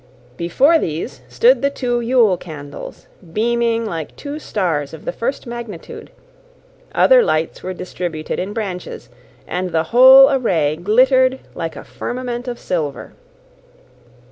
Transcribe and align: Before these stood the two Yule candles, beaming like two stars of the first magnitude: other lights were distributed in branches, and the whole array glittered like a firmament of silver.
Before 0.35 0.79
these 0.79 1.21
stood 1.29 1.61
the 1.61 1.69
two 1.69 2.01
Yule 2.01 2.35
candles, 2.35 3.05
beaming 3.33 3.85
like 3.85 4.15
two 4.15 4.39
stars 4.39 4.95
of 4.95 5.05
the 5.05 5.11
first 5.11 5.45
magnitude: 5.45 6.09
other 6.95 7.21
lights 7.21 7.61
were 7.61 7.71
distributed 7.75 8.39
in 8.39 8.51
branches, 8.51 9.09
and 9.45 9.69
the 9.69 9.83
whole 9.93 10.31
array 10.31 10.75
glittered 10.75 11.37
like 11.53 11.75
a 11.75 11.83
firmament 11.83 12.47
of 12.47 12.57
silver. 12.57 13.13